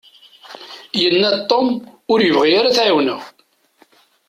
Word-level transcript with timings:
Yanna-d 1.01 1.39
Tom 1.49 1.67
ur 2.11 2.19
yebɣi 2.23 2.49
ara 2.59 2.67
ad 2.69 2.73
t-ɛiwneɣ. 2.75 3.21